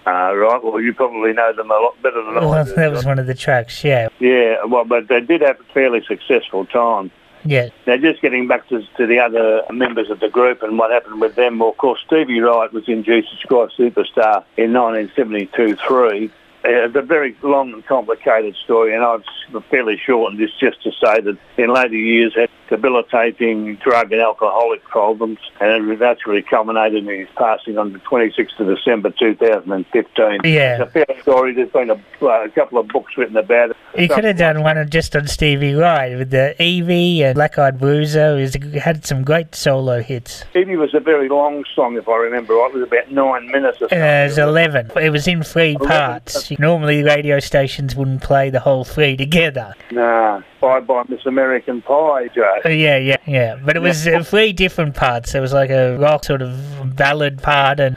Uh, 0.07 0.35
right, 0.35 0.61
well, 0.65 0.81
you 0.81 0.95
probably 0.95 1.35
know 1.35 1.53
them 1.55 1.71
a 1.71 1.75
lot 1.75 2.01
better 2.03 2.23
than 2.23 2.35
well, 2.37 2.53
I 2.55 2.65
do. 2.65 2.75
That 2.77 2.91
was 2.91 3.05
one 3.05 3.19
of 3.19 3.27
the 3.27 3.35
tracks, 3.35 3.85
yeah. 3.85 4.09
Yeah, 4.19 4.65
well, 4.67 4.85
but 4.85 5.09
they 5.09 5.21
did 5.21 5.43
have 5.43 5.61
a 5.61 5.65
fairly 5.75 6.03
successful 6.07 6.65
time. 6.67 7.11
Yeah. 7.45 7.69
Now, 7.87 7.97
just 7.97 8.23
getting 8.23 8.49
back 8.49 8.69
to, 8.69 8.83
to 8.97 9.07
the 9.07 9.19
other 9.19 9.63
members 9.71 10.11
of 10.11 10.21
the 10.21 10.29
group 10.29 10.63
and 10.63 10.79
what 10.79 10.91
happened 10.91 11.21
with 11.21 11.35
them, 11.35 11.59
well, 11.59 11.71
of 11.71 11.77
course, 11.77 12.01
Stevie 12.07 12.41
Wright 12.41 12.73
was 12.73 12.89
in 12.89 13.05
Jesus 13.05 13.39
Christ 13.47 13.77
Superstar 13.79 14.45
in 14.57 14.73
1972-3. 14.73 16.31
Uh, 16.31 16.31
it's 16.65 16.97
a 16.97 17.03
very 17.03 17.37
long 17.43 17.75
and 17.75 17.85
complicated 17.85 18.57
story, 18.65 18.95
and 18.95 19.05
I've 19.05 19.25
fairly 19.71 19.99
shortened 19.99 20.41
this 20.41 20.51
just 20.59 20.83
to 20.85 20.93
say 20.93 21.21
that 21.21 21.37
in 21.59 21.73
later 21.73 21.97
years 21.97 22.35
debilitating 22.69 23.77
drug 23.77 24.13
and 24.13 24.21
alcoholic 24.21 24.83
problems, 24.85 25.39
and 25.61 25.91
it 25.91 26.03
actually 26.03 26.43
culminated 26.43 27.07
in 27.07 27.21
his 27.21 27.29
passing 27.37 27.79
on 27.79 27.93
the 27.93 27.99
26th 28.01 28.59
of 28.59 28.67
December 28.77 29.11
2015. 29.11 30.41
Yeah. 30.45 30.83
It's 30.83 30.83
a 30.83 30.87
fair 30.91 31.23
story. 31.23 31.55
There's 31.55 31.71
been 31.71 31.91
a, 31.91 32.01
uh, 32.23 32.45
a 32.45 32.49
couple 32.51 32.79
of 32.79 32.89
books 32.89 33.17
written 33.17 33.37
about 33.37 33.71
it. 33.71 33.77
You 33.97 34.09
could 34.09 34.25
have 34.25 34.39
done 34.39 34.63
one 34.63 34.91
just 34.91 35.15
on 35.15 35.29
Stevie 35.29 35.75
Wright 35.75 36.17
with 36.17 36.31
the 36.31 36.61
Evie 36.63 37.23
and 37.23 37.35
Black 37.35 37.59
Eyed 37.59 37.79
Bruiser. 37.79 38.39
He 38.39 38.79
had 38.79 39.05
some 39.05 39.23
great 39.23 39.55
solo 39.55 40.03
hits. 40.03 40.45
Evie 40.55 40.77
was 40.77 40.95
a 40.95 41.01
very 41.01 41.29
long 41.29 41.65
song, 41.75 41.97
if 41.97 42.09
I 42.09 42.17
remember 42.17 42.55
right. 42.55 42.71
It 42.71 42.79
was 42.79 42.83
about 42.83 43.11
nine 43.11 43.47
minutes 43.49 43.79
or 43.79 43.89
something. 43.89 44.01
Uh, 44.01 44.05
it 44.05 44.29
was 44.29 44.39
11. 44.39 44.91
It 44.97 45.11
was 45.11 45.29
in 45.29 45.43
three 45.43 45.77
parts. 45.77 46.51
Normally, 46.59 47.03
radio 47.03 47.39
stations 47.39 47.95
wouldn't 47.95 48.23
play 48.23 48.51
the 48.51 48.61
whole 48.61 48.85
three 48.85 49.17
together. 49.17 49.75
Nah, 49.91 50.43
by 50.65 50.81
by 50.81 51.05
Miss 51.09 51.27
American 51.27 51.83
Pie, 51.83 52.29
Joe. 52.35 52.61
Uh, 52.65 52.69
yeah, 52.71 52.97
yeah, 52.97 53.17
yeah. 53.27 53.57
But 53.63 53.77
it 53.77 53.81
was 53.81 54.07
uh, 54.07 54.23
three 54.23 54.53
different 54.53 54.95
parts. 54.95 55.33
There 55.33 55.43
was 55.43 55.53
like 55.53 55.71
a 55.71 55.97
rock 55.99 56.25
sort 56.25 56.41
of 56.41 56.97
ballad 56.97 57.43
part 57.43 57.81
and 57.81 57.97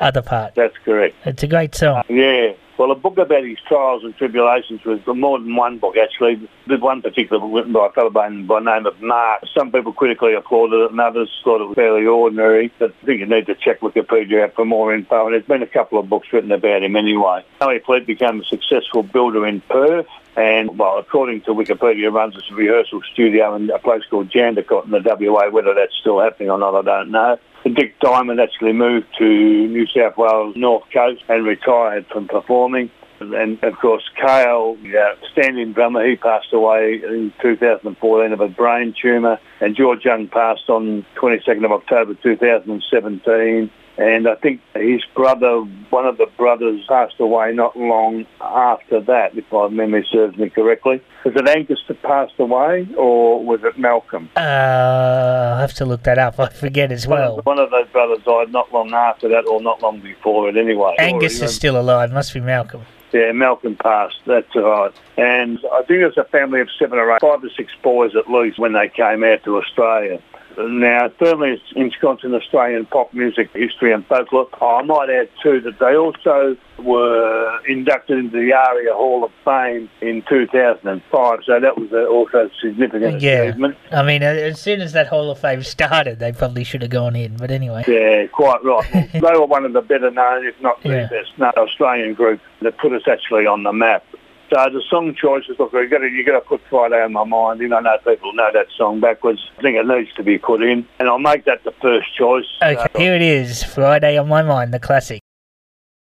other 0.00 0.22
part. 0.22 0.54
That's 0.54 0.76
correct. 0.84 1.16
It's 1.24 1.42
a 1.42 1.48
great 1.48 1.74
song. 1.74 2.04
Yeah. 2.08 2.52
Well, 2.76 2.90
a 2.90 2.96
book 2.96 3.18
about 3.18 3.44
his 3.44 3.58
trials 3.68 4.02
and 4.02 4.16
tribulations 4.16 4.84
was 4.84 4.98
more 5.06 5.38
than 5.38 5.54
one 5.54 5.78
book, 5.78 5.96
actually. 5.96 6.48
There's 6.66 6.80
one 6.80 7.02
particular 7.02 7.38
book 7.40 7.54
written 7.54 7.72
by 7.72 7.86
a 7.86 7.92
fellow 7.92 8.10
by, 8.10 8.28
the 8.28 8.58
name 8.58 8.86
of 8.86 9.00
Mark. 9.00 9.44
Some 9.56 9.70
people 9.70 9.92
critically 9.92 10.34
applauded 10.34 10.86
it 10.86 10.90
and 10.90 11.00
others 11.00 11.30
thought 11.44 11.60
it 11.60 11.68
was 11.68 11.76
fairly 11.76 12.04
ordinary. 12.04 12.72
But 12.80 12.92
I 13.02 13.06
think 13.06 13.20
you 13.20 13.26
need 13.26 13.46
to 13.46 13.54
check 13.54 13.78
Wikipedia 13.78 14.42
out 14.42 14.54
for 14.54 14.64
more 14.64 14.92
info. 14.92 15.26
And 15.26 15.34
there's 15.34 15.46
been 15.46 15.62
a 15.62 15.68
couple 15.68 16.00
of 16.00 16.08
books 16.08 16.32
written 16.32 16.50
about 16.50 16.82
him 16.82 16.96
anyway. 16.96 17.44
Snowy 17.58 17.78
Fleet 17.78 18.06
became 18.06 18.40
a 18.40 18.44
successful 18.44 19.04
builder 19.04 19.46
in 19.46 19.60
Perth. 19.60 20.08
And, 20.36 20.76
well, 20.76 20.98
according 20.98 21.42
to 21.42 21.52
Wikipedia, 21.54 22.12
runs 22.12 22.34
a 22.36 22.54
rehearsal 22.54 23.02
studio 23.12 23.54
in 23.54 23.70
a 23.70 23.78
place 23.78 24.02
called 24.10 24.30
Jandakot 24.30 24.86
in 24.86 24.90
the 24.90 25.00
WA. 25.00 25.48
Whether 25.48 25.74
that's 25.74 25.94
still 26.00 26.18
happening 26.18 26.50
or 26.50 26.58
not, 26.58 26.74
I 26.74 26.82
don't 26.82 27.12
know. 27.12 27.38
Dick 27.72 27.98
Diamonde 28.00 28.42
actually 28.42 28.72
moved 28.72 29.06
to 29.18 29.24
New 29.24 29.86
South 29.86 30.16
Wales 30.16 30.54
North 30.56 30.84
Coast 30.92 31.22
and 31.28 31.46
retired 31.46 32.06
from 32.08 32.28
performing. 32.28 32.90
And 33.20 33.62
of 33.62 33.78
course, 33.78 34.02
Cahill, 34.16 34.76
yeah, 34.82 35.14
standing 35.32 35.72
drummer, 35.72 36.06
he 36.06 36.16
passed 36.16 36.52
away 36.52 37.00
in 37.02 37.32
2014 37.40 38.32
of 38.32 38.40
a 38.40 38.48
brain 38.48 38.94
tumour. 39.00 39.38
And 39.60 39.74
George 39.76 40.04
Young 40.04 40.28
passed 40.28 40.68
on 40.68 41.06
22nd 41.16 41.64
of 41.64 41.72
October 41.72 42.14
2017. 42.14 43.70
And 43.96 44.28
I 44.28 44.34
think 44.34 44.60
his 44.74 45.04
brother, 45.14 45.60
one 45.90 46.04
of 46.04 46.18
the 46.18 46.26
brothers, 46.36 46.84
passed 46.88 47.20
away 47.20 47.52
not 47.52 47.76
long 47.76 48.26
after 48.40 49.00
that, 49.00 49.36
if 49.36 49.44
my 49.52 49.68
memory 49.68 50.06
serves 50.10 50.36
me 50.36 50.50
correctly. 50.50 51.00
Was 51.24 51.36
it 51.36 51.48
Angus 51.48 51.80
that 51.86 52.02
passed 52.02 52.34
away, 52.38 52.88
or 52.96 53.44
was 53.44 53.62
it 53.62 53.78
Malcolm? 53.78 54.30
Uh, 54.36 54.40
I'll 54.40 55.60
have 55.60 55.74
to 55.74 55.84
look 55.84 56.02
that 56.02 56.18
up. 56.18 56.40
I 56.40 56.48
forget 56.48 56.90
as 56.90 57.06
well. 57.06 57.40
One 57.44 57.60
of 57.60 57.70
those 57.70 57.86
brothers 57.88 58.24
died 58.24 58.50
not 58.50 58.72
long 58.72 58.92
after 58.92 59.28
that, 59.28 59.46
or 59.46 59.62
not 59.62 59.80
long 59.80 60.00
before 60.00 60.48
it 60.48 60.56
anyway. 60.56 60.96
Angus 60.98 61.40
is 61.40 61.54
still 61.54 61.80
alive. 61.80 62.12
Must 62.12 62.34
be 62.34 62.40
Malcolm. 62.40 62.82
Yeah, 63.12 63.30
Malcolm 63.30 63.76
passed. 63.76 64.16
That's 64.26 64.56
right. 64.56 64.92
And 65.16 65.60
I 65.72 65.82
think 65.82 66.00
it 66.00 66.06
was 66.06 66.18
a 66.18 66.24
family 66.24 66.60
of 66.60 66.68
seven 66.76 66.98
or 66.98 67.14
eight, 67.14 67.20
five 67.20 67.44
or 67.44 67.50
six 67.50 67.72
boys 67.80 68.16
at 68.16 68.28
least 68.28 68.58
when 68.58 68.72
they 68.72 68.88
came 68.88 69.22
out 69.22 69.44
to 69.44 69.56
Australia. 69.58 70.20
Now, 70.58 71.10
firmly 71.18 71.60
ensconced 71.76 72.24
in 72.24 72.34
Australian 72.34 72.86
pop 72.86 73.12
music 73.12 73.50
history 73.52 73.92
and 73.92 74.06
folklore. 74.06 74.48
I 74.60 74.82
might 74.82 75.10
add 75.10 75.28
too 75.42 75.60
that 75.60 75.78
they 75.78 75.96
also 75.96 76.56
were 76.78 77.60
inducted 77.66 78.18
into 78.18 78.38
the 78.38 78.52
ARIA 78.52 78.94
Hall 78.94 79.24
of 79.24 79.32
Fame 79.44 79.88
in 80.00 80.22
2005, 80.28 81.40
so 81.44 81.60
that 81.60 81.78
was 81.78 81.92
also 81.92 82.46
a 82.46 82.50
significant 82.60 83.20
yeah. 83.20 83.42
achievement. 83.42 83.76
I 83.90 84.02
mean, 84.02 84.22
as 84.22 84.60
soon 84.60 84.80
as 84.80 84.92
that 84.92 85.08
Hall 85.08 85.30
of 85.30 85.38
Fame 85.38 85.62
started, 85.62 86.18
they 86.18 86.32
probably 86.32 86.64
should 86.64 86.82
have 86.82 86.90
gone 86.90 87.16
in, 87.16 87.36
but 87.36 87.50
anyway. 87.50 87.84
Yeah, 87.86 88.26
quite 88.26 88.62
right. 88.64 89.12
they 89.12 89.20
were 89.20 89.46
one 89.46 89.64
of 89.64 89.72
the 89.72 89.82
better 89.82 90.10
known, 90.10 90.46
if 90.46 90.60
not 90.60 90.82
the 90.82 90.88
Yeah. 90.90 91.06
best 91.08 91.38
known 91.38 91.52
Australian 91.56 92.14
group 92.14 92.40
that 92.62 92.76
put 92.78 92.92
us 92.92 93.02
actually 93.08 93.46
on 93.46 93.62
the 93.62 93.72
map. 93.72 94.04
So 94.50 94.56
the 94.70 94.82
song 94.90 95.14
choices, 95.20 95.56
look, 95.58 95.72
you 95.72 95.88
got 95.88 96.02
you 96.02 96.24
got 96.24 96.38
to 96.38 96.40
put 96.42 96.60
Friday 96.68 97.02
on 97.02 97.12
my 97.12 97.24
mind. 97.24 97.60
You 97.60 97.68
know, 97.68 97.78
I 97.78 97.80
know 97.80 97.96
people 98.04 98.32
know 98.34 98.50
that 98.52 98.66
song 98.76 99.00
backwards. 99.00 99.40
I 99.58 99.62
think 99.62 99.76
it 99.76 99.86
needs 99.86 100.12
to 100.14 100.22
be 100.22 100.38
put 100.38 100.62
in, 100.62 100.86
and 100.98 101.08
I'll 101.08 101.18
make 101.18 101.44
that 101.46 101.64
the 101.64 101.72
first 101.82 102.14
choice. 102.16 102.44
Okay, 102.62 102.76
Uh, 102.76 102.86
here 102.98 103.14
it 103.14 103.22
is. 103.22 103.64
Friday 103.64 104.18
on 104.18 104.28
my 104.28 104.42
mind, 104.42 104.72
the 104.74 104.78
classic. 104.78 105.23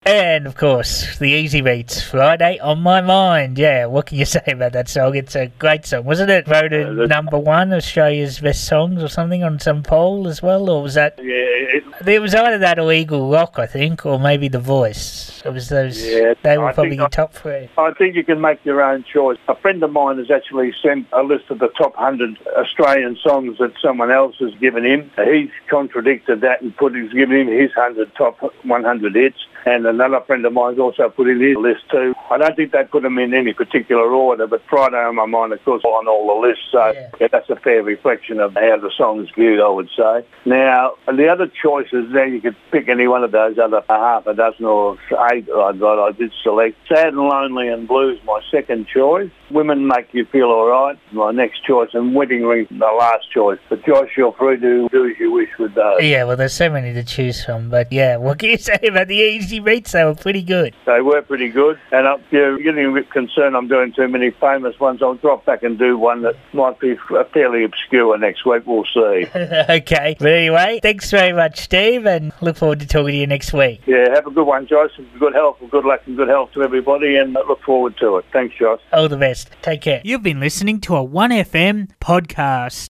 And 0.10 0.48
of 0.48 0.56
course, 0.56 1.18
the 1.20 1.34
Easybeats. 1.34 2.02
Friday 2.02 2.58
on 2.60 2.80
my 2.80 3.02
mind. 3.02 3.58
Yeah, 3.60 3.88
what 3.88 4.06
can 4.06 4.18
you 4.18 4.24
say 4.36 4.42
about 4.48 4.72
that 4.72 4.88
song? 4.88 5.16
It's 5.16 5.36
a 5.36 5.48
great 5.60 5.86
song, 5.86 6.06
wasn't 6.06 6.30
it? 6.30 6.48
Voted 6.48 6.98
Uh, 6.98 7.06
number 7.08 7.38
one 7.38 7.74
Australia's 7.74 8.40
best 8.40 8.66
songs 8.66 9.04
or 9.04 9.10
something 9.10 9.44
on 9.44 9.60
some 9.60 9.84
poll 9.84 10.30
as 10.30 10.42
well, 10.42 10.70
or 10.70 10.82
was 10.82 10.94
that? 10.94 11.16
yeah, 11.18 11.34
it, 11.76 11.84
There 12.02 12.22
was 12.22 12.34
either 12.34 12.58
that 12.60 12.80
or 12.80 12.94
Eagle 12.94 13.30
Rock, 13.30 13.60
I 13.60 13.66
think, 13.66 14.06
or 14.06 14.18
maybe 14.18 14.48
The 14.48 14.60
Voice. 14.60 15.42
It 15.44 15.50
was 15.52 15.68
those. 15.68 16.02
Yeah, 16.06 16.36
they 16.42 16.58
were 16.58 16.68
I 16.70 16.74
probably 16.74 16.96
your 16.96 17.06
I- 17.08 17.10
top 17.10 17.34
three. 17.34 17.68
I 17.78 17.92
think 17.92 18.16
you 18.16 18.24
can 18.24 18.40
make 18.40 18.64
your 18.64 18.82
own 18.82 19.04
choice. 19.04 19.38
A 19.50 19.56
friend 19.56 19.84
of 19.84 19.92
mine 19.92 20.20
has 20.20 20.32
actually 20.32 20.74
sent 20.82 21.08
a 21.12 21.22
list 21.22 21.50
of 21.50 21.60
the 21.60 21.68
top 21.70 21.96
100 21.98 22.38
Australian 22.56 23.18
songs 23.18 23.58
that 23.58 23.74
someone 23.82 24.12
else 24.12 24.38
has 24.40 24.54
given 24.56 24.86
him. 24.86 25.12
He's 25.22 25.50
contradicted 25.70 26.40
that 26.42 26.62
and 26.62 26.76
put 26.78 26.96
he's 26.96 27.12
given 27.12 27.36
him 27.42 27.48
his 27.50 27.76
100 27.76 28.16
top 28.16 28.38
100 28.64 29.14
hits. 29.16 29.46
And 29.68 29.86
another 29.86 30.22
friend 30.22 30.46
of 30.46 30.54
mine's 30.54 30.80
also 30.80 31.10
put 31.10 31.28
in 31.28 31.42
his 31.42 31.58
list 31.58 31.82
too. 31.92 32.14
I 32.32 32.38
don't 32.38 32.56
think 32.56 32.72
they 32.72 32.84
put 32.86 33.04
them 33.04 33.18
in 33.20 33.34
any 33.34 33.54
particular 33.54 34.10
order, 34.10 34.48
but 34.48 34.62
Friday 34.70 34.96
on 34.98 35.16
my 35.16 35.26
mind, 35.26 35.52
of 35.52 35.64
course, 35.66 35.84
on 35.84 36.08
all 36.08 36.26
the 36.28 36.48
lists. 36.48 36.64
So 36.72 36.92
Yeah. 36.92 37.10
yeah, 37.20 37.28
that's 37.30 37.50
a 37.50 37.58
fair 37.58 37.84
reflection 37.84 38.40
of 38.40 38.54
how 38.54 38.78
the 38.78 38.92
song's 38.98 39.30
viewed, 39.32 39.60
I 39.60 39.68
would 39.68 39.90
say. 39.90 40.24
Now, 40.46 40.94
the 41.06 41.28
other 41.28 41.48
choices, 41.48 42.06
then 42.14 42.32
you 42.34 42.40
could 42.40 42.56
pick 42.72 42.88
any 42.88 43.08
one 43.08 43.24
of 43.26 43.32
those 43.32 43.58
other 43.60 43.84
half 43.90 44.26
a 44.26 44.34
dozen 44.34 44.64
or 44.66 44.98
eight 45.34 45.48
I 45.54 45.74
got. 45.74 46.00
I 46.08 46.12
did 46.14 46.32
select 46.44 46.78
Sad 46.88 47.10
and 47.10 47.18
Lonely 47.18 47.68
and 47.68 47.88
Blues, 47.90 48.20
my 48.26 48.40
second 48.50 48.88
choice. 48.88 49.30
Women 49.50 49.88
Make 49.88 50.14
You 50.14 50.26
Feel 50.26 50.48
Alright, 50.52 50.98
my 51.12 51.32
next 51.32 51.64
choice. 51.66 51.90
And 51.94 52.14
Wedding 52.16 52.44
Ring, 52.46 52.68
the 52.72 52.86
last 52.86 53.32
choice. 53.32 53.60
But 53.70 53.86
Josh, 53.86 54.10
you're 54.18 54.34
free 54.34 54.58
to 54.60 54.90
do 54.90 55.10
as 55.10 55.20
you 55.20 55.32
wish 55.32 55.50
with 55.60 55.74
those. 55.76 56.02
Yeah, 56.04 56.24
well, 56.26 56.36
there's 56.38 56.54
so 56.54 56.70
many 56.70 56.94
to 56.94 57.04
choose 57.04 57.44
from, 57.44 57.70
but 57.70 57.92
yeah, 57.92 58.18
what 58.18 58.40
can 58.40 58.50
you 58.50 58.58
say 58.70 58.78
about 58.88 59.08
the 59.08 59.16
easy 59.16 59.57
crazy 59.62 59.78
beats. 59.78 59.92
They 59.92 60.04
were 60.04 60.16
pretty 60.16 60.42
good. 60.42 60.76
They 60.86 61.02
were 61.02 61.22
pretty 61.22 61.50
good. 61.50 61.80
And 61.92 62.08
uh, 62.08 62.14
I'm 62.14 62.24
you're 62.32 62.58
getting 62.60 62.86
a 62.86 62.92
bit 62.92 63.10
concerned 63.12 63.56
I'm 63.56 63.68
doing 63.68 63.94
too 63.94 64.08
many 64.08 64.32
famous 64.32 64.80
ones. 64.80 65.02
I'll 65.02 65.16
drop 65.16 65.46
back 65.46 65.64
and 65.64 65.78
do 65.78 65.98
one 65.98 66.22
that 66.24 66.36
might 66.54 66.80
be 66.80 66.98
uh, 67.12 67.24
fairly 67.34 67.64
obscure 67.64 68.18
next 68.18 68.46
week. 68.46 68.64
We'll 68.66 68.86
see. 68.86 69.28
okay. 69.36 70.16
But 70.20 70.32
anyway, 70.32 70.80
thanks 70.82 71.12
very 71.12 71.34
much, 71.34 71.60
Steve, 71.62 72.06
and 72.06 72.32
look 72.42 72.58
forward 72.58 72.80
to 72.82 72.88
talking 72.88 73.12
to 73.12 73.18
you 73.18 73.28
next 73.28 73.54
week. 73.54 73.82
Yeah, 73.86 74.10
have 74.14 74.28
a 74.28 74.32
good 74.32 74.46
one, 74.46 74.68
Joyce. 74.68 74.92
Good 75.20 75.34
health, 75.34 75.58
good 75.70 75.86
luck, 75.86 76.02
and 76.06 76.18
good 76.18 76.30
health 76.30 76.52
to 76.54 76.64
everybody, 76.64 77.18
and 77.18 77.36
uh, 77.36 77.44
look 77.48 77.62
forward 77.64 77.98
to 77.98 78.18
it. 78.18 78.26
Thanks, 78.32 78.56
Joyce. 78.58 78.80
All 78.94 79.10
the 79.10 79.18
best. 79.18 79.50
Take 79.62 79.82
care. 79.82 80.02
You've 80.04 80.24
been 80.24 80.40
listening 80.40 80.82
to 80.82 80.96
a 80.96 81.06
1FM 81.06 81.90
podcast. 82.02 82.86